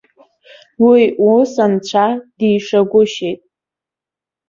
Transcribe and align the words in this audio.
Уи 0.87 1.03
ус 1.31 1.51
анцәа 1.63 2.05
дишагәышьеит. 2.37 3.41